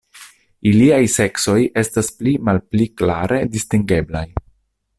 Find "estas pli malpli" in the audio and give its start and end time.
1.81-2.89